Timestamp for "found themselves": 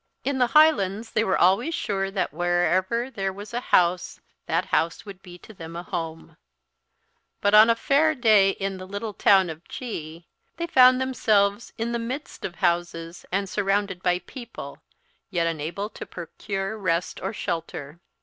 10.65-11.71